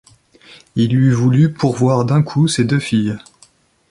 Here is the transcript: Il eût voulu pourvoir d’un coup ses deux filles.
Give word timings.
Il 0.75 0.95
eût 0.95 1.11
voulu 1.11 1.53
pourvoir 1.53 2.05
d’un 2.05 2.23
coup 2.23 2.47
ses 2.47 2.63
deux 2.65 2.79
filles. 2.79 3.19